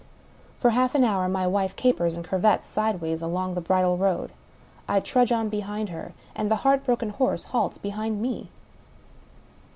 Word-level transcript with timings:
For 0.57 0.71
half 0.71 0.95
an 0.95 1.03
hour 1.03 1.29
my 1.29 1.45
wife 1.45 1.75
capers 1.75 2.15
and 2.17 2.25
curvets 2.25 2.65
sideways 2.65 3.21
along 3.21 3.53
the 3.53 3.61
bridle 3.61 3.97
road. 3.97 4.31
I 4.87 4.99
trudge 4.99 5.31
on 5.31 5.47
behind 5.47 5.89
her; 5.89 6.13
and 6.35 6.49
the 6.49 6.55
heartbroken 6.65 7.09
horse 7.11 7.43
halts 7.43 7.77
behind 7.77 8.19
me. 8.19 8.49